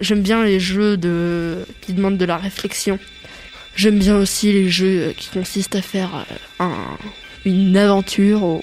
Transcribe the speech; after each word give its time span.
J'aime 0.00 0.22
bien 0.22 0.44
les 0.44 0.60
jeux 0.60 0.96
de... 0.96 1.58
qui 1.80 1.92
demandent 1.92 2.18
de 2.18 2.24
la 2.24 2.36
réflexion. 2.36 2.98
J'aime 3.76 3.98
bien 3.98 4.16
aussi 4.16 4.52
les 4.52 4.68
jeux 4.68 5.12
qui 5.16 5.28
consistent 5.30 5.76
à 5.76 5.82
faire 5.82 6.10
euh, 6.60 6.64
un... 6.64 6.72
une 7.44 7.76
aventure 7.76 8.42
où, 8.42 8.60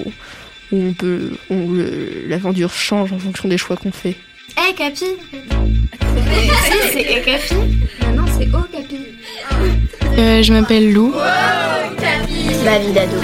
où 0.72 0.78
on 0.90 0.94
peut, 0.94 1.32
où 1.50 1.72
le- 1.74 2.26
l'aventure 2.28 2.74
change 2.74 3.14
en 3.14 3.20
fonction 3.20 3.48
des 3.48 3.58
choix 3.58 3.78
qu'on 3.78 3.92
fait. 3.92 4.16
Eh, 4.58 4.74
Capi 4.74 5.06
Si, 6.06 6.78
c'est 6.94 7.22
Capi? 7.24 7.56
Maintenant, 8.02 8.26
c'est 8.38 8.48
Oh, 8.54 8.66
Capi. 8.72 8.98
Euh, 10.18 10.42
je 10.42 10.54
m'appelle 10.54 10.92
Lou. 10.94 11.14
Ma 12.66 12.78
vie 12.80 12.92
d'ado. 12.92 13.18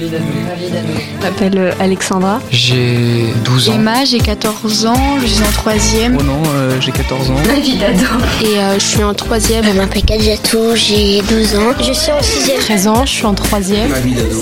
Je 0.00 1.22
m'appelle 1.22 1.58
euh, 1.58 1.72
Alexandra. 1.80 2.40
J'ai 2.50 3.32
12 3.44 3.70
ans. 3.70 3.72
Emma, 3.74 4.04
j'ai 4.04 4.18
14 4.18 4.86
ans, 4.86 5.18
je 5.20 5.26
suis 5.26 5.42
en 5.42 5.50
troisième. 5.50 6.16
Oh 6.18 6.22
non, 6.22 6.42
euh, 6.46 6.80
j'ai 6.80 6.92
14 6.92 7.30
ans. 7.30 7.34
Ma 7.46 7.54
vie 7.54 7.76
d'ado. 7.76 8.06
Et 8.42 8.58
euh, 8.58 8.74
je 8.74 8.84
suis 8.84 9.02
en 9.02 9.14
troisième. 9.14 9.64
Je 9.64 9.70
m'appelle 9.70 10.04
Kadjatou, 10.04 10.74
j'ai 10.74 11.22
12 11.22 11.56
ans. 11.56 11.72
Je 11.80 11.92
suis 11.92 12.12
en 12.12 12.22
6 12.22 12.52
13 12.60 12.88
ans, 12.88 13.06
je 13.06 13.10
suis 13.12 13.26
en 13.26 13.34
troisième. 13.34 13.92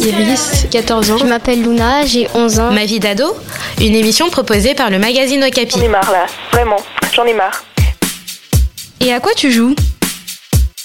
Iris, 0.03 0.67
14 0.71 1.11
ans. 1.13 1.19
Je 1.19 1.27
m'appelle 1.27 1.63
Luna, 1.63 2.05
j'ai 2.05 2.29
11 2.35 2.61
ans. 2.61 2.73
Ma 2.73 2.85
vie 2.85 3.01
d'ado, 3.01 3.37
une 3.81 3.95
émission 3.95 4.29
proposée 4.31 4.75
par 4.75 4.91
le 4.91 4.99
magazine 4.99 5.43
Okapi. 5.45 5.79
J'en 5.79 5.85
ai 5.85 5.89
marre 5.89 6.11
là, 6.11 6.27
vraiment, 6.53 6.77
j'en 7.15 7.25
ai 7.25 7.35
marre. 7.35 7.65
Et 9.01 9.13
à 9.13 9.21
quoi 9.21 9.33
tu 9.37 9.53
joues? 9.53 9.75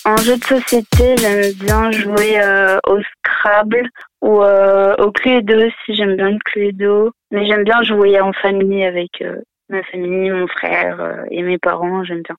En 0.04 0.18
jeu 0.18 0.38
de 0.38 0.44
société, 0.44 1.16
j'aime 1.18 1.52
bien 1.54 1.92
jouer 1.92 2.42
euh, 2.42 2.80
au 2.88 2.98
Scrabble 3.02 3.88
ou 4.22 4.42
euh, 4.42 4.96
au 4.98 5.12
Cluedo 5.12 5.70
si 5.86 5.96
j'aime 5.96 6.16
bien 6.16 6.32
le 6.32 6.40
Cluedo. 6.44 7.12
Mais 7.30 7.46
j'aime 7.46 7.64
bien 7.64 7.84
jouer 7.84 8.20
en 8.20 8.34
famille 8.34 8.84
avec 8.84 9.22
euh, 9.22 9.42
ma 9.70 9.84
famille, 9.84 10.32
mon 10.32 10.48
frère 10.48 11.26
et 11.30 11.44
mes 11.44 11.60
parents, 11.60 12.04
j'aime 12.04 12.24
bien. 12.24 12.36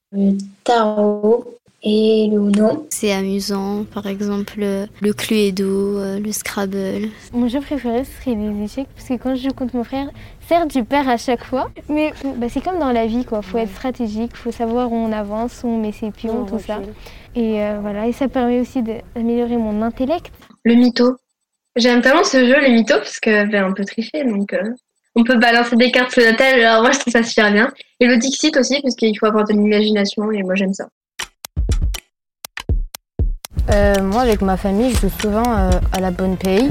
Et 1.82 2.28
le 2.30 2.38
Uno. 2.38 2.86
C'est 2.90 3.12
amusant, 3.12 3.84
par 3.84 4.06
exemple 4.06 4.60
euh, 4.60 4.86
le 5.00 5.12
Cluedo, 5.12 5.98
euh, 5.98 6.18
le 6.18 6.32
Scrabble. 6.32 7.08
Mon 7.32 7.48
jeu 7.48 7.60
préféré 7.60 8.04
serait 8.04 8.36
les 8.36 8.64
échecs 8.64 8.88
parce 8.94 9.08
que 9.08 9.14
quand 9.14 9.34
je 9.34 9.42
joue 9.42 9.54
contre 9.54 9.76
mon 9.76 9.84
frère, 9.84 10.08
certes 10.48 10.72
je 10.74 10.80
perds 10.80 11.08
à 11.08 11.16
chaque 11.16 11.44
fois, 11.44 11.70
mais 11.88 12.12
bah, 12.36 12.46
c'est 12.48 12.62
comme 12.62 12.78
dans 12.78 12.92
la 12.92 13.06
vie 13.06 13.24
quoi. 13.24 13.42
Faut 13.42 13.58
être 13.58 13.72
stratégique, 13.72 14.36
faut 14.36 14.52
savoir 14.52 14.92
où 14.92 14.96
on 14.96 15.12
avance, 15.12 15.62
où 15.64 15.68
on 15.68 15.78
met 15.78 15.92
ses 15.92 16.10
pions, 16.10 16.44
tout 16.44 16.58
ça. 16.58 16.80
Et 17.34 17.62
euh, 17.62 17.78
voilà, 17.80 18.06
et 18.06 18.12
ça 18.12 18.28
permet 18.28 18.60
aussi 18.60 18.82
d'améliorer 18.82 19.56
mon 19.56 19.82
intellect. 19.82 20.30
Le 20.64 20.74
mytho. 20.74 21.16
J'aime 21.76 22.02
tellement 22.02 22.24
ce 22.24 22.38
jeu, 22.44 22.60
le 22.60 22.68
mytho, 22.68 22.96
parce 22.96 23.18
que 23.18 23.50
ben, 23.50 23.64
on 23.70 23.72
peut 23.72 23.84
tricher, 23.84 24.24
donc 24.24 24.52
euh, 24.52 24.62
on 25.16 25.24
peut 25.24 25.38
balancer 25.38 25.76
des 25.76 25.90
cartes 25.90 26.12
sur 26.12 26.22
la 26.22 26.34
table. 26.34 26.60
Alors 26.60 26.82
moi, 26.82 26.92
je 26.92 26.98
trouve 26.98 27.12
ça 27.12 27.22
super 27.22 27.50
bien. 27.50 27.72
Et 28.00 28.06
le 28.06 28.18
Dixit 28.18 28.54
aussi, 28.58 28.80
parce 28.82 28.94
qu'il 28.94 29.18
faut 29.18 29.26
avoir 29.26 29.44
de 29.46 29.54
l'imagination, 29.54 30.30
et 30.30 30.42
moi, 30.42 30.54
j'aime 30.54 30.74
ça. 30.74 30.88
Euh, 33.70 34.02
moi, 34.02 34.22
avec 34.22 34.42
ma 34.42 34.56
famille, 34.56 34.92
je 34.94 35.00
joue 35.00 35.12
souvent 35.20 35.44
euh, 35.46 35.70
à 35.92 36.00
la 36.00 36.10
bonne 36.10 36.36
paye. 36.36 36.70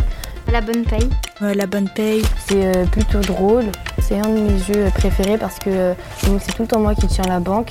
La 0.52 0.60
bonne 0.60 0.84
paye. 0.84 1.10
la 1.40 1.66
bonne 1.66 1.88
paye, 1.88 2.24
c'est 2.46 2.66
euh, 2.66 2.86
plutôt 2.86 3.22
drôle. 3.22 3.66
C'est 4.00 4.20
un 4.20 4.28
de 4.28 4.40
mes 4.40 4.58
jeux 4.60 4.90
préférés 4.94 5.38
parce 5.38 5.58
que 5.60 5.70
euh, 5.70 5.94
c'est 6.18 6.54
tout 6.54 6.64
le 6.64 6.68
temps 6.68 6.80
moi 6.80 6.94
qui 6.94 7.08
tiens 7.08 7.24
la 7.26 7.40
banque. 7.40 7.70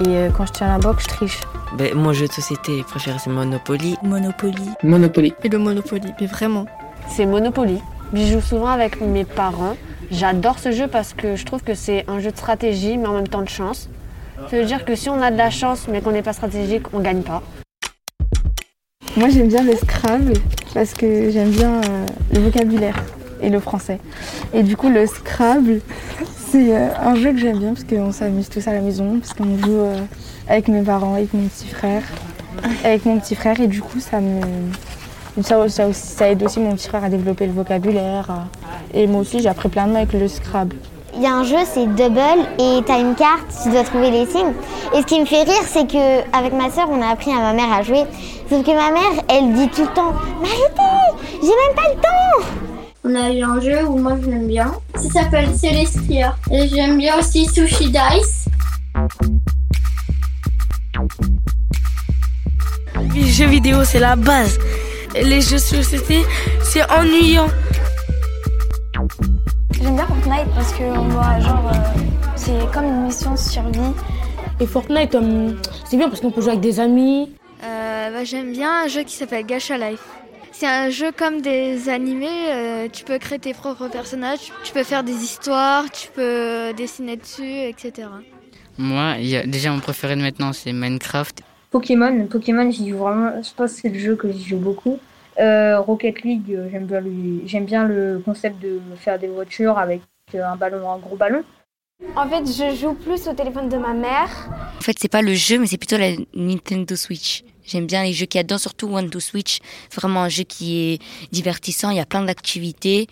Et 0.00 0.08
euh, 0.08 0.30
quand 0.34 0.46
je 0.46 0.52
tiens 0.52 0.68
la 0.68 0.78
banque, 0.78 1.00
je 1.00 1.08
triche. 1.08 1.40
Ben, 1.76 1.94
mon 1.94 2.14
jeu 2.14 2.26
de 2.26 2.32
société 2.32 2.82
préféré, 2.84 3.18
c'est 3.22 3.28
Monopoly. 3.28 3.96
Monopoly. 4.02 4.62
Monopoly. 4.82 5.34
Et 5.44 5.48
le 5.50 5.58
Monopoly, 5.58 6.14
mais 6.20 6.26
vraiment. 6.26 6.64
C'est 7.08 7.26
Monopoly. 7.26 7.82
Je 8.14 8.24
joue 8.24 8.40
souvent 8.40 8.68
avec 8.68 9.00
mes 9.02 9.24
parents. 9.24 9.76
J'adore 10.10 10.58
ce 10.58 10.72
jeu 10.72 10.86
parce 10.86 11.12
que 11.12 11.36
je 11.36 11.44
trouve 11.44 11.62
que 11.62 11.74
c'est 11.74 12.06
un 12.08 12.18
jeu 12.18 12.30
de 12.30 12.36
stratégie, 12.36 12.96
mais 12.96 13.08
en 13.08 13.14
même 13.14 13.28
temps 13.28 13.42
de 13.42 13.48
chance. 13.48 13.90
Ça 14.50 14.56
veut 14.56 14.64
dire 14.64 14.86
que 14.86 14.94
si 14.94 15.10
on 15.10 15.20
a 15.20 15.30
de 15.30 15.36
la 15.36 15.50
chance, 15.50 15.86
mais 15.86 16.00
qu'on 16.00 16.12
n'est 16.12 16.22
pas 16.22 16.32
stratégique, 16.32 16.84
on 16.94 17.00
gagne 17.00 17.22
pas. 17.22 17.42
Moi 19.14 19.28
j'aime 19.28 19.48
bien 19.48 19.62
le 19.62 19.76
Scrabble 19.76 20.32
parce 20.72 20.94
que 20.94 21.30
j'aime 21.30 21.50
bien 21.50 21.82
euh, 21.82 22.06
le 22.32 22.40
vocabulaire 22.40 22.96
et 23.42 23.50
le 23.50 23.60
français. 23.60 23.98
Et 24.54 24.62
du 24.62 24.74
coup 24.74 24.88
le 24.88 25.06
Scrabble 25.06 25.80
c'est 26.48 26.74
euh, 26.74 26.88
un 26.98 27.14
jeu 27.14 27.32
que 27.32 27.38
j'aime 27.38 27.58
bien 27.58 27.74
parce 27.74 27.84
qu'on 27.84 28.10
s'amuse 28.10 28.48
tous 28.48 28.66
à 28.68 28.72
la 28.72 28.80
maison, 28.80 29.18
parce 29.18 29.34
qu'on 29.34 29.58
joue 29.58 29.80
euh, 29.80 29.98
avec 30.48 30.68
mes 30.68 30.80
parents, 30.80 31.14
avec 31.14 31.34
mon 31.34 31.46
petit 31.46 31.68
frère, 31.68 32.02
avec 32.84 33.04
mon 33.04 33.18
petit 33.18 33.34
frère 33.34 33.60
et 33.60 33.66
du 33.66 33.82
coup 33.82 34.00
ça 34.00 34.18
me 34.20 34.40
aide 36.22 36.42
aussi 36.42 36.60
mon 36.60 36.74
petit 36.74 36.88
frère 36.88 37.04
à 37.04 37.10
développer 37.10 37.46
le 37.46 37.52
vocabulaire. 37.52 38.46
Et 38.94 39.06
moi 39.06 39.20
aussi 39.20 39.40
j'ai 39.40 39.48
appris 39.50 39.68
plein 39.68 39.88
de 39.88 39.90
mots 39.90 39.98
avec 39.98 40.14
le 40.14 40.26
Scrabble. 40.26 40.76
Il 41.14 41.22
y 41.22 41.26
a 41.26 41.34
un 41.34 41.44
jeu, 41.44 41.58
c'est 41.72 41.86
double, 41.86 42.46
et 42.58 42.80
t'as 42.86 42.98
une 42.98 43.14
carte, 43.14 43.46
tu 43.62 43.70
dois 43.70 43.84
trouver 43.84 44.10
les 44.10 44.26
signes. 44.26 44.54
Et 44.94 45.02
ce 45.02 45.06
qui 45.06 45.20
me 45.20 45.26
fait 45.26 45.42
rire, 45.42 45.62
c'est 45.66 45.86
que 45.86 46.20
avec 46.36 46.52
ma 46.52 46.70
sœur, 46.70 46.88
on 46.90 47.02
a 47.02 47.08
appris 47.08 47.30
à 47.30 47.36
ma 47.36 47.52
mère 47.52 47.72
à 47.72 47.82
jouer. 47.82 48.04
Sauf 48.48 48.64
que 48.64 48.70
ma 48.70 48.90
mère, 48.90 49.22
elle 49.28 49.52
dit 49.52 49.68
tout 49.68 49.82
le 49.82 49.94
temps, 49.94 50.14
mais 50.40 50.48
arrêtez, 50.48 51.22
j'ai 51.42 51.48
même 51.48 51.76
pas 51.76 51.88
le 51.88 52.00
temps. 52.00 52.48
On 53.04 53.14
a 53.14 53.30
eu 53.30 53.42
un 53.42 53.60
jeu 53.60 53.84
où 53.84 53.98
moi 53.98 54.12
je 54.22 54.30
l'aime 54.30 54.46
bien. 54.46 54.72
Ça 54.94 55.22
s'appelle 55.22 55.48
Celestia. 55.56 56.36
Et 56.50 56.68
j'aime 56.68 56.98
bien 56.98 57.18
aussi 57.18 57.46
Sushi 57.46 57.90
Dice. 57.90 58.46
Les 63.14 63.26
jeux 63.26 63.48
vidéo, 63.48 63.84
c'est 63.84 63.98
la 63.98 64.14
base. 64.14 64.58
Les 65.14 65.40
jeux 65.40 65.56
de 65.56 65.60
société, 65.60 66.24
c'est 66.62 66.88
ennuyant. 66.90 67.48
J'aime 69.72 69.96
bien 69.96 70.06
Fortnite 70.32 70.54
parce 70.54 70.72
que 70.72 70.84
on 70.84 71.08
doit 71.08 71.40
genre 71.40 71.70
euh, 71.74 72.00
c'est 72.36 72.72
comme 72.72 72.84
une 72.84 73.02
mission 73.04 73.32
de 73.32 73.38
survie. 73.38 73.80
Et 74.60 74.66
Fortnite, 74.66 75.14
euh, 75.14 75.52
c'est 75.84 75.96
bien 75.98 76.08
parce 76.08 76.20
qu'on 76.20 76.30
peut 76.30 76.40
jouer 76.40 76.52
avec 76.52 76.62
des 76.62 76.80
amis. 76.80 77.34
Euh, 77.62 78.10
bah, 78.10 78.24
J'aime 78.24 78.52
bien 78.52 78.84
un 78.84 78.88
jeu 78.88 79.02
qui 79.02 79.14
s'appelle 79.14 79.44
Gacha 79.44 79.76
Life. 79.76 80.02
C'est 80.52 80.66
un 80.66 80.88
jeu 80.90 81.12
comme 81.16 81.40
des 81.42 81.88
animés, 81.88 82.28
euh, 82.50 82.88
tu 82.90 83.04
peux 83.04 83.18
créer 83.18 83.38
tes 83.38 83.52
propres 83.52 83.88
personnages, 83.88 84.52
tu 84.64 84.72
peux 84.72 84.84
faire 84.84 85.02
des 85.02 85.12
histoires, 85.22 85.90
tu 85.90 86.08
peux 86.08 86.72
dessiner 86.76 87.16
dessus, 87.16 87.42
etc. 87.68 88.08
Moi, 88.78 89.14
il 89.18 89.26
y 89.26 89.36
a, 89.36 89.46
déjà 89.46 89.70
mon 89.70 89.80
préféré 89.80 90.14
de 90.16 90.20
maintenant, 90.22 90.52
c'est 90.52 90.72
Minecraft. 90.72 91.42
Pokémon, 91.70 92.26
Pokémon, 92.26 92.70
j'y 92.70 92.90
joue 92.90 92.98
vraiment. 92.98 93.32
Je 93.42 93.50
pense 93.54 93.74
que 93.74 93.80
c'est 93.82 93.88
le 93.88 93.98
jeu 93.98 94.16
que 94.16 94.30
j'y 94.30 94.44
joue 94.44 94.58
beaucoup. 94.58 94.98
Euh, 95.40 95.78
Rocket 95.80 96.22
League, 96.22 96.58
j'aime 96.70 96.86
bien, 96.86 97.00
lui- 97.00 97.42
j'aime 97.46 97.64
bien 97.64 97.84
le 97.84 98.22
concept 98.24 98.62
de 98.62 98.78
faire 98.98 99.18
des 99.18 99.28
voitures 99.28 99.78
avec 99.78 100.00
euh, 100.34 100.46
un 100.46 100.56
ballon, 100.56 100.90
un 100.90 100.98
gros 100.98 101.16
ballon. 101.16 101.42
En 102.16 102.28
fait, 102.28 102.44
je 102.46 102.74
joue 102.76 102.94
plus 102.94 103.28
au 103.28 103.32
téléphone 103.32 103.68
de 103.68 103.76
ma 103.76 103.92
mère. 103.94 104.28
En 104.76 104.80
fait, 104.80 104.96
c'est 104.98 105.08
pas 105.10 105.22
le 105.22 105.34
jeu, 105.34 105.58
mais 105.58 105.66
c'est 105.66 105.78
plutôt 105.78 105.98
la 105.98 106.10
Nintendo 106.34 106.96
Switch. 106.96 107.44
J'aime 107.64 107.86
bien 107.86 108.02
les 108.02 108.12
jeux 108.12 108.26
qu'il 108.26 108.38
y 108.38 108.40
a 108.40 108.42
dedans, 108.42 108.58
surtout 108.58 108.88
One 108.92 109.08
to 109.08 109.20
Switch. 109.20 109.60
C'est 109.88 110.00
vraiment 110.00 110.22
un 110.22 110.28
jeu 110.28 110.42
qui 110.42 110.94
est 110.94 111.02
divertissant, 111.30 111.90
il 111.90 111.96
y 111.98 112.00
a 112.00 112.06
plein 112.06 112.24
d'activités. 112.24 113.06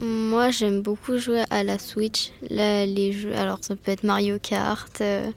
Moi, 0.00 0.50
j'aime 0.50 0.82
beaucoup 0.82 1.18
jouer 1.18 1.42
à 1.50 1.64
la 1.64 1.80
Switch. 1.80 2.30
Là, 2.48 2.86
les 2.86 3.12
jeux, 3.12 3.34
alors 3.34 3.58
ça 3.60 3.74
peut 3.74 3.90
être 3.90 4.04
Mario 4.04 4.38
Kart. 4.40 5.00
euh, 5.00 5.28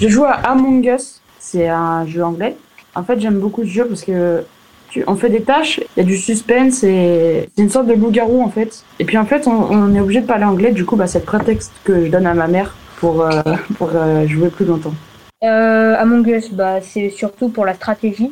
Je 0.00 0.08
joue 0.08 0.24
à 0.24 0.32
Among 0.32 0.84
Us, 0.84 1.20
c'est 1.38 1.68
un 1.68 2.04
jeu 2.06 2.24
anglais. 2.24 2.56
En 2.96 3.04
fait, 3.04 3.20
j'aime 3.20 3.38
beaucoup 3.38 3.62
ce 3.62 3.68
jeu 3.68 3.86
parce 3.86 4.02
que 4.02 4.44
tu, 4.90 5.04
on 5.06 5.16
fait 5.16 5.30
des 5.30 5.42
tâches, 5.42 5.80
il 5.96 6.00
y 6.00 6.00
a 6.00 6.04
du 6.04 6.16
suspense 6.16 6.82
et 6.84 7.48
c'est 7.54 7.62
une 7.62 7.70
sorte 7.70 7.86
de 7.86 7.94
loup-garou 7.94 8.42
en 8.42 8.50
fait. 8.50 8.84
Et 8.98 9.04
puis 9.04 9.16
en 9.18 9.24
fait, 9.24 9.46
on, 9.46 9.70
on 9.70 9.94
est 9.94 10.00
obligé 10.00 10.20
de 10.20 10.26
parler 10.26 10.44
anglais, 10.44 10.72
du 10.72 10.84
coup, 10.84 10.96
bah, 10.96 11.06
c'est 11.06 11.20
le 11.20 11.24
prétexte 11.24 11.72
que 11.84 12.06
je 12.06 12.10
donne 12.10 12.26
à 12.26 12.34
ma 12.34 12.48
mère 12.48 12.74
pour, 13.00 13.22
euh, 13.22 13.42
pour 13.78 13.90
euh, 13.94 14.26
jouer 14.28 14.50
plus 14.50 14.64
longtemps. 14.64 14.94
Euh, 15.42 15.96
Among 15.96 16.26
Us, 16.28 16.50
bah, 16.52 16.80
c'est 16.82 17.10
surtout 17.10 17.48
pour 17.48 17.64
la 17.64 17.74
stratégie. 17.74 18.30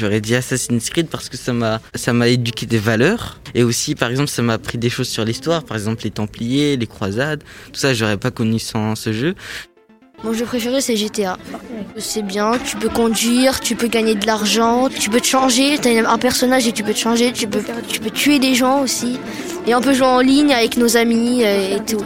J'aurais 0.00 0.20
dit 0.20 0.34
Assassin's 0.34 0.90
Creed 0.90 1.08
parce 1.08 1.28
que 1.28 1.36
ça 1.36 1.52
m'a 1.52 1.80
ça 1.94 2.12
m'a 2.12 2.26
éduqué 2.26 2.66
des 2.66 2.78
valeurs 2.78 3.38
et 3.54 3.62
aussi 3.62 3.94
par 3.94 4.10
exemple 4.10 4.30
ça 4.30 4.40
m'a 4.42 4.54
appris 4.54 4.78
des 4.78 4.88
choses 4.88 5.08
sur 5.08 5.24
l'histoire, 5.24 5.62
par 5.62 5.76
exemple 5.76 6.02
les 6.02 6.10
Templiers, 6.10 6.76
les 6.76 6.86
croisades, 6.86 7.44
tout 7.72 7.78
ça 7.78 7.92
j'aurais 7.92 8.16
pas 8.16 8.30
connu 8.30 8.58
sans 8.58 8.96
ce 8.96 9.12
jeu. 9.12 9.34
Mon 10.24 10.32
jeu 10.32 10.44
préféré, 10.44 10.80
c'est 10.80 10.96
GTA. 10.96 11.36
C'est 11.98 12.22
bien, 12.22 12.52
tu 12.64 12.76
peux 12.76 12.88
conduire, 12.88 13.60
tu 13.60 13.74
peux 13.74 13.88
gagner 13.88 14.14
de 14.14 14.26
l'argent, 14.26 14.88
tu 14.88 15.10
peux 15.10 15.20
te 15.20 15.26
changer, 15.26 15.78
tu 15.78 15.88
as 15.88 16.10
un 16.10 16.18
personnage 16.18 16.66
et 16.66 16.72
tu 16.72 16.82
peux 16.82 16.92
te 16.92 16.98
changer, 16.98 17.32
tu 17.32 17.46
peux, 17.48 17.62
tu 17.88 17.98
peux 18.00 18.10
tuer 18.10 18.38
des 18.38 18.54
gens 18.54 18.82
aussi. 18.82 19.18
Et 19.66 19.74
on 19.74 19.80
peut 19.80 19.92
jouer 19.92 20.06
en 20.06 20.20
ligne 20.20 20.52
avec 20.52 20.76
nos 20.76 20.96
amis 20.96 21.42
et 21.42 21.78
tout. 21.86 22.04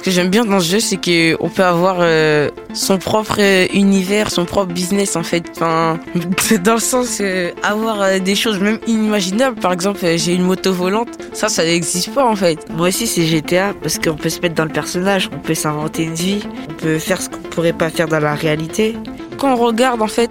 Ce 0.00 0.02
que 0.02 0.10
j'aime 0.10 0.30
bien 0.30 0.46
dans 0.46 0.60
ce 0.60 0.70
jeu, 0.70 0.80
c'est 0.80 0.96
qu'on 0.96 1.50
peut 1.50 1.62
avoir 1.62 1.96
euh, 2.00 2.48
son 2.72 2.96
propre 2.96 3.36
euh, 3.38 3.66
univers, 3.74 4.30
son 4.30 4.46
propre 4.46 4.72
business 4.72 5.14
en 5.14 5.22
fait. 5.22 5.44
Enfin, 5.54 6.00
dans 6.64 6.72
le 6.72 6.80
sens 6.80 7.18
euh, 7.20 7.50
avoir 7.62 8.00
euh, 8.00 8.18
des 8.18 8.34
choses 8.34 8.60
même 8.60 8.78
inimaginables. 8.86 9.60
Par 9.60 9.74
exemple, 9.74 10.00
j'ai 10.16 10.32
une 10.32 10.44
moto 10.44 10.72
volante, 10.72 11.10
ça, 11.34 11.50
ça 11.50 11.64
n'existe 11.64 12.14
pas 12.14 12.24
en 12.24 12.34
fait. 12.34 12.66
Moi 12.70 12.88
aussi 12.88 13.06
c'est 13.06 13.26
GTA 13.26 13.74
parce 13.74 13.98
qu'on 13.98 14.16
peut 14.16 14.30
se 14.30 14.40
mettre 14.40 14.54
dans 14.54 14.64
le 14.64 14.70
personnage, 14.70 15.28
on 15.34 15.38
peut 15.38 15.54
s'inventer 15.54 16.04
une 16.04 16.14
vie, 16.14 16.40
on 16.70 16.72
peut 16.72 16.98
faire 16.98 17.20
ce 17.20 17.28
qu'on 17.28 17.42
pourrait 17.50 17.74
pas 17.74 17.90
faire 17.90 18.08
dans 18.08 18.20
la 18.20 18.34
réalité. 18.34 18.96
Quand 19.36 19.52
on 19.52 19.56
regarde 19.56 20.00
en 20.00 20.08
fait, 20.08 20.30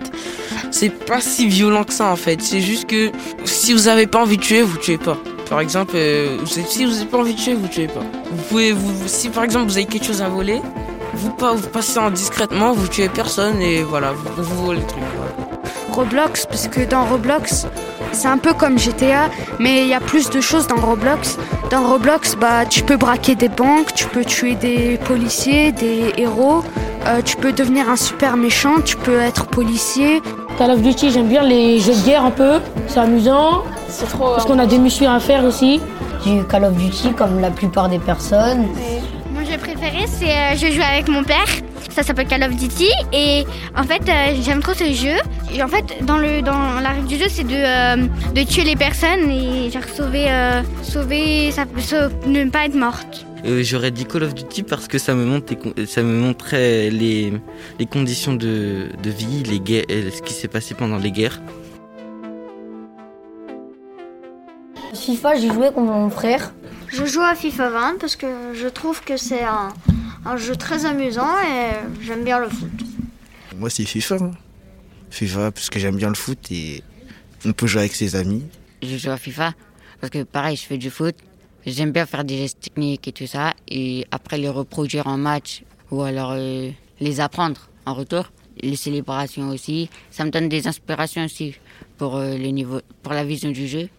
c'est 0.72 0.90
pas 0.90 1.22
si 1.22 1.48
violent 1.48 1.84
que 1.84 1.94
ça 1.94 2.08
en 2.08 2.16
fait. 2.16 2.42
C'est 2.42 2.62
juste 2.62 2.90
que 2.90 3.12
si 3.46 3.74
vous 3.74 3.88
avez 3.88 4.08
pas 4.08 4.24
envie 4.24 4.38
de 4.38 4.42
tuer, 4.42 4.64
vous 4.64 4.78
tuez 4.78 4.98
pas. 4.98 5.20
Par 5.50 5.60
exemple, 5.62 5.94
euh, 5.96 6.38
si 6.46 6.86
vous 6.86 6.92
n'avez 6.92 7.06
pas 7.06 7.18
envie 7.18 7.34
de 7.34 7.40
tuer, 7.40 7.56
vous 7.56 7.68
tuez 7.68 7.88
pas. 7.88 8.02
Vous 8.32 8.44
pouvez, 8.44 8.72
vous, 8.72 9.08
si 9.08 9.30
par 9.30 9.44
exemple 9.44 9.66
vous 9.66 9.78
avez 9.78 9.88
quelque 9.88 10.06
chose 10.06 10.22
à 10.22 10.30
voler, 10.30 10.62
vous, 11.16 11.34
vous 11.56 11.68
passez 11.70 11.98
en 11.98 12.12
discrètement, 12.12 12.72
vous 12.74 12.88
tuez 12.88 13.10
personne 13.10 13.60
et 13.60 13.82
voilà, 13.82 14.12
vous, 14.12 14.44
vous 14.44 14.66
volez 14.66 14.82
le 14.82 14.86
truc. 14.86 15.02
Roblox, 15.92 16.46
parce 16.46 16.68
que 16.68 16.82
dans 16.82 17.04
Roblox, 17.04 17.66
c'est 18.12 18.28
un 18.28 18.38
peu 18.38 18.54
comme 18.54 18.78
GTA, 18.78 19.30
mais 19.60 19.82
il 19.82 19.88
y 19.88 19.94
a 19.96 20.00
plus 20.00 20.30
de 20.30 20.40
choses 20.40 20.68
dans 20.68 20.78
Roblox. 20.78 21.38
Dans 21.72 21.88
Roblox, 21.88 22.36
bah, 22.36 22.66
tu 22.66 22.84
peux 22.84 22.98
braquer 22.98 23.36
des 23.36 23.50
banques, 23.50 23.94
tu 23.96 24.06
peux 24.06 24.24
tuer 24.24 24.54
des 24.54 24.98
policiers, 25.06 25.72
des 25.72 26.14
héros, 26.18 26.64
euh, 27.08 27.22
tu 27.24 27.38
peux 27.38 27.52
devenir 27.52 27.90
un 27.90 27.96
super 27.96 28.38
méchant, 28.38 28.82
tu 28.86 28.98
peux 28.98 29.20
être 29.20 29.48
policier. 29.48 30.22
Call 30.60 30.72
of 30.72 30.82
Duty, 30.82 31.10
j'aime 31.10 31.28
bien 31.28 31.42
les 31.42 31.80
jeux 31.80 31.96
de 31.96 32.06
guerre 32.06 32.26
un 32.26 32.32
peu, 32.32 32.60
c'est 32.88 33.00
amusant. 33.00 33.64
C'est 33.90 34.06
trop. 34.08 34.34
Parce 34.36 34.46
qu'on 34.46 34.60
a 34.60 34.66
des 34.66 34.78
missions 34.78 35.12
à 35.12 35.20
faire 35.20 35.44
aussi. 35.44 35.80
Du 36.26 36.44
Call 36.46 36.66
of 36.66 36.74
Duty 36.76 37.14
comme 37.14 37.40
la 37.40 37.50
plupart 37.52 37.90
des 37.90 38.00
personnes. 38.00 38.68
Mon 39.34 39.46
jeu 39.46 39.58
préféré, 39.58 40.06
c'est 40.08 40.30
euh, 40.32 40.56
je 40.56 40.72
joue 40.74 40.82
avec 40.82 41.08
mon 41.08 41.24
père. 41.24 41.48
Ça 41.90 42.04
s'appelle 42.04 42.28
Call 42.28 42.44
of 42.44 42.56
Duty 42.56 42.90
et 43.14 43.46
en 43.76 43.84
fait 43.84 44.02
euh, 44.08 44.36
j'aime 44.44 44.62
trop 44.62 44.74
ce 44.74 44.86
jeu. 44.94 45.16
Et 45.54 45.64
en 45.64 45.68
fait 45.68 46.04
dans 46.06 46.18
le 46.18 46.42
dans 46.42 46.80
la 46.82 46.90
règle 46.90 47.08
du 47.08 47.16
jeu 47.18 47.26
c'est 47.30 47.44
de, 47.46 47.56
euh, 47.56 48.06
de 48.36 48.44
tuer 48.44 48.64
les 48.64 48.76
personnes 48.76 49.30
et 49.30 49.70
genre 49.72 49.84
sauver 49.96 50.26
euh, 50.30 50.62
sauver 50.84 51.52
ça 51.52 51.66
ne 52.28 52.46
pas 52.50 52.66
être 52.66 52.76
morte. 52.76 53.26
Euh, 53.46 53.64
J'aurais 53.64 53.92
dit 53.92 54.06
Call 54.06 54.24
of 54.24 54.36
Duty 54.36 54.64
parce 54.64 54.88
que 54.88 54.98
ça 54.98 55.14
me 55.16 55.26
montre 55.26 55.54
ça 55.88 56.04
me 56.04 56.14
montrait 56.14 56.90
les, 56.90 57.34
les 57.80 57.86
conditions 57.86 58.34
de, 58.34 58.88
de 59.02 59.10
vie, 59.10 59.44
les 59.44 59.60
guerres, 59.60 59.86
ce 60.16 60.22
qui 60.22 60.34
s'est 60.34 60.48
passé 60.50 60.76
pendant 60.76 60.98
les 60.98 61.12
guerres. 61.12 61.42
FIFA, 64.94 65.36
j'ai 65.36 65.48
joué 65.54 65.72
contre 65.72 65.92
mon 65.92 66.10
frère. 66.10 66.54
Je 66.88 67.06
joue 67.06 67.22
à 67.22 67.36
FIFA 67.36 67.70
20 67.70 68.00
parce 68.00 68.16
que 68.16 68.54
je 68.54 68.68
trouve 68.68 69.02
que 69.04 69.18
c'est 69.18 69.44
un, 69.44 69.74
un 70.26 70.38
jeu 70.38 70.56
très 70.56 70.86
amusant 70.86 71.28
et 71.42 72.02
j'aime 72.02 72.24
bien 72.24 72.40
le 72.40 72.50
foot. 72.50 72.70
Moi, 73.58 73.70
c'est 73.70 73.86
FIFA. 73.86 74.16
hein. 74.16 74.32
FIFA, 75.12 75.52
parce 75.52 75.70
que 75.70 75.80
j'aime 75.80 75.96
bien 75.96 76.10
le 76.10 76.16
foot 76.16 76.40
et 76.52 76.84
on 77.46 77.52
peut 77.54 77.68
jouer 77.68 77.82
avec 77.82 77.96
ses 77.96 78.16
amis. 78.16 78.44
Je 78.82 78.98
joue 78.98 79.10
à 79.12 79.18
FIFA 79.18 79.54
parce 80.02 80.12
que 80.12 80.24
pareil, 80.24 80.56
je 80.56 80.64
fais 80.64 80.78
du 80.78 80.90
foot. 80.90 81.16
J'aime 81.66 81.92
bien 81.92 82.06
faire 82.06 82.24
des 82.24 82.38
gestes 82.38 82.60
techniques 82.62 83.08
et 83.08 83.12
tout 83.12 83.28
ça. 83.28 83.54
Et 83.68 84.06
après 84.12 84.38
les 84.38 84.50
reproduire 84.50 85.08
en 85.08 85.18
match 85.18 85.64
ou 85.92 86.02
alors 86.02 86.32
euh, 86.34 86.70
les 87.00 87.20
apprendre 87.20 87.70
en 87.86 87.94
retour. 87.94 88.32
Les 88.62 88.76
célébrations 88.76 89.50
aussi. 89.50 89.90
Ça 90.12 90.26
me 90.26 90.32
donne 90.32 90.50
des 90.50 90.68
inspirations 90.68 91.24
aussi 91.26 91.56
pour, 91.98 92.18
euh, 92.18 92.38
le 92.38 92.48
niveau, 92.48 92.82
pour 93.04 93.14
la 93.14 93.24
vision 93.24 93.52
du 93.52 93.68
jeu. 93.68 93.90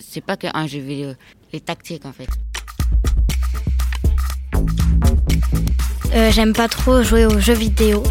C'est 0.00 0.20
pas 0.24 0.36
qu'un 0.36 0.66
jeu 0.66 0.80
vidéo, 0.80 1.12
les 1.52 1.60
tactiques 1.60 2.04
en 2.06 2.12
fait. 2.12 2.28
Euh, 6.14 6.30
J'aime 6.32 6.52
pas 6.52 6.68
trop 6.68 7.02
jouer 7.02 7.26
aux 7.26 7.38
jeux 7.38 7.54
vidéo. 7.54 8.02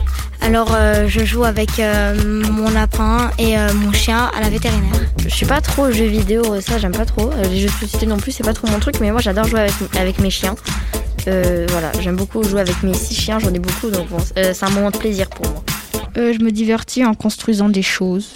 Alors 0.42 0.76
euh, 0.76 1.08
je 1.08 1.26
joue 1.26 1.44
avec 1.44 1.80
euh, 1.80 2.44
mon 2.52 2.70
lapin 2.70 3.32
et 3.40 3.58
euh, 3.58 3.74
mon 3.74 3.92
chien 3.92 4.30
à 4.36 4.42
la 4.42 4.50
vétérinaire. 4.50 4.92
Je 5.18 5.30
suis 5.30 5.46
pas 5.46 5.62
trop 5.62 5.88
aux 5.88 5.92
jeux 5.92 6.06
vidéo, 6.06 6.62
ça 6.62 6.78
j'aime 6.78 6.92
pas 6.92 7.06
trop. 7.06 7.32
Euh, 7.32 7.44
Les 7.50 7.62
jeux 7.62 7.68
de 7.68 7.74
société 7.74 8.06
non 8.06 8.18
plus, 8.18 8.32
c'est 8.32 8.44
pas 8.44 8.54
trop 8.54 8.68
mon 8.68 8.80
truc, 8.80 9.00
mais 9.00 9.12
moi 9.12 9.22
j'adore 9.22 9.46
jouer 9.46 9.62
avec, 9.62 9.74
avec 9.98 10.20
mes 10.20 10.30
chiens. 10.30 10.56
Euh, 11.28 11.66
voilà, 11.70 11.92
j'aime 12.02 12.16
beaucoup 12.16 12.44
jouer 12.44 12.62
avec 12.62 12.84
mes 12.84 12.94
six 12.94 13.16
chiens, 13.16 13.40
j'en 13.40 13.52
ai 13.54 13.60
beaucoup, 13.60 13.90
donc 13.90 14.08
bon, 14.10 14.18
euh, 14.38 14.54
c'est 14.54 14.66
un 14.66 14.70
moment 14.70 14.92
de 14.92 14.98
plaisir 14.98 15.28
pour 15.30 15.50
moi. 15.50 15.64
Euh, 16.18 16.34
je 16.38 16.44
me 16.44 16.52
divertis 16.52 17.04
en 17.04 17.16
construisant 17.16 17.70
des 17.70 17.82
choses. 17.82 18.36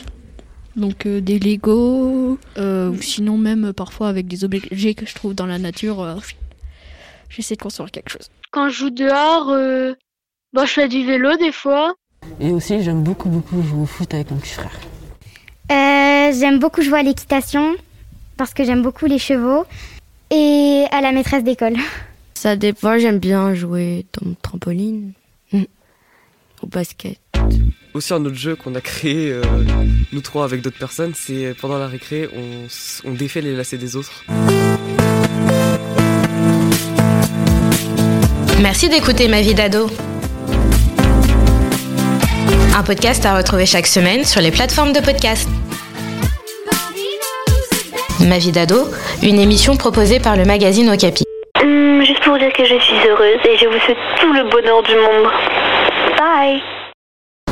Donc 0.76 1.06
euh, 1.06 1.20
des 1.20 1.38
Lego, 1.40 2.40
euh, 2.90 2.98
ou 2.98 3.02
sinon 3.02 3.38
même 3.38 3.74
parfois 3.74 4.10
avec 4.10 4.28
des 4.28 4.44
objets 4.44 4.94
que 4.94 5.06
je 5.06 5.16
trouve 5.16 5.34
dans 5.34 5.46
la 5.46 5.60
nature, 5.60 6.02
euh, 6.02 6.16
j'essaie 7.30 7.56
de 7.56 7.62
construire 7.62 7.92
quelque 7.92 8.10
chose. 8.10 8.30
Quand 8.52 8.70
je 8.70 8.76
joue 8.76 8.90
dehors, 8.90 9.50
euh, 9.50 9.94
bah, 10.54 10.66
je 10.66 10.72
fais 10.72 10.88
du 10.88 11.06
vélo 11.06 11.36
des 11.38 11.52
fois. 11.52 11.94
Et 12.40 12.52
aussi, 12.52 12.82
j'aime 12.82 13.04
beaucoup, 13.04 13.30
beaucoup 13.30 13.62
jouer 13.62 13.82
au 13.82 13.86
foot 13.86 14.14
avec 14.14 14.32
mon 14.32 14.38
petit 14.38 14.54
frère. 14.54 14.78
Euh, 15.72 16.32
j'aime 16.40 16.60
beaucoup 16.60 16.82
jouer 16.82 17.00
à 17.00 17.04
l'équitation 17.04 17.76
parce 18.38 18.54
que 18.54 18.64
j'aime 18.64 18.82
beaucoup 18.82 19.06
les 19.06 19.20
chevaux 19.20 19.66
et 20.32 20.86
à 20.92 21.02
la 21.02 21.12
maîtresse 21.12 21.44
d'école. 21.44 21.76
Ça 22.34 22.56
dépend, 22.56 22.98
j'aime 22.98 23.20
bien 23.20 23.54
jouer 23.54 24.06
dans 24.14 24.30
le 24.30 24.36
trampoline, 24.42 25.14
au 25.54 26.68
basket. 26.68 27.20
Aussi 27.94 28.14
un 28.14 28.24
autre 28.24 28.36
jeu 28.36 28.56
qu'on 28.56 28.76
a 28.76 28.82
créé, 28.82 29.32
euh, 29.32 29.42
nous 30.14 30.22
trois 30.22 30.44
avec 30.44 30.62
d'autres 30.62 30.78
personnes, 30.78 31.14
c'est 31.16 31.56
pendant 31.60 31.80
la 31.80 31.88
récré, 31.88 32.30
on 33.04 33.12
défait 33.12 33.42
les 33.42 33.56
lacets 33.56 33.78
des 33.78 33.96
autres. 33.96 34.24
Merci 38.62 38.90
d'écouter 38.90 39.28
Ma 39.28 39.42
vie 39.42 39.56
d'ado. 39.56 39.90
Un 42.76 42.84
podcast 42.84 43.26
à 43.26 43.36
retrouver 43.38 43.66
chaque 43.66 43.88
semaine 43.88 44.24
sur 44.24 44.42
les 44.42 44.52
plateformes 44.52 44.94
de 44.94 45.00
podcast. 45.00 45.50
Ma 48.28 48.38
vie 48.38 48.52
d'ado, 48.52 48.88
une 49.24 49.40
émission 49.40 49.76
proposée 49.78 50.20
par 50.20 50.36
le 50.36 50.46
magazine 50.46 50.90
Okapi. 50.90 51.24
Hum, 51.64 52.04
juste 52.06 52.22
pour 52.24 52.34
vous 52.34 52.40
dire 52.40 52.54
que 52.54 52.66
je 52.66 52.78
suis 52.80 52.96
heureuse 53.08 53.40
et 53.46 53.58
je 53.58 53.66
vous 53.66 53.80
souhaite 53.80 53.98
tout 54.22 54.34
le 54.34 54.44
bonheur 54.50 54.84
du 54.84 54.96
monde. 54.96 55.32
Bye 56.18 56.79